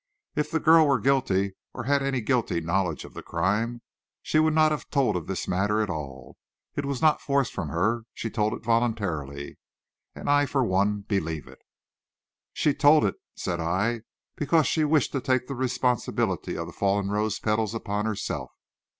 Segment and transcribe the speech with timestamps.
[0.35, 3.83] If the girl were guilty, or had any guilty knowledge of the crime,
[4.23, 6.37] she would not have told of this matter at all.
[6.75, 9.59] It was not forced from her; she told it voluntarily,
[10.15, 11.59] and I, for one, believe it."
[12.51, 14.01] "She told it," said I,
[14.35, 18.51] "because she wished to take the responsibility of the fallen rose petals upon herself.